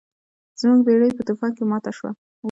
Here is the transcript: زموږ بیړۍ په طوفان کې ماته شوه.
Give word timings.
زموږ 0.59 0.79
بیړۍ 0.85 1.09
په 1.15 1.23
طوفان 1.27 1.51
کې 1.57 1.63
ماته 1.71 1.91
شوه. 1.97 2.11